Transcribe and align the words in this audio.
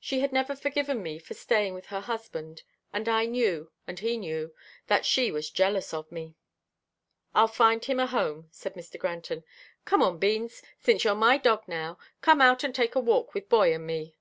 She 0.00 0.18
had 0.18 0.32
never 0.32 0.56
forgiven 0.56 1.04
me 1.04 1.20
for 1.20 1.34
staying 1.34 1.72
with 1.74 1.86
her 1.86 2.00
husband, 2.00 2.64
and 2.92 3.08
I 3.08 3.26
knew, 3.26 3.70
and 3.86 3.96
he 3.96 4.16
knew, 4.16 4.52
that 4.88 5.06
she 5.06 5.30
was 5.30 5.50
jealous 5.50 5.94
of 5.94 6.10
me. 6.10 6.34
"I'll 7.32 7.46
find 7.46 7.80
a 7.88 8.06
home 8.08 8.08
for 8.08 8.38
him," 8.42 8.48
said 8.50 8.74
Mr. 8.74 8.98
Granton. 8.98 9.44
"Come 9.84 10.02
on, 10.02 10.18
Beans, 10.18 10.62
since 10.80 11.04
you're 11.04 11.14
my 11.14 11.38
dog 11.38 11.68
now, 11.68 11.96
come 12.22 12.40
out 12.40 12.64
and 12.64 12.74
take 12.74 12.96
a 12.96 12.98
walk 13.00 13.34
with 13.34 13.48
Boy 13.48 13.72
and 13.72 13.86
me." 13.86 14.16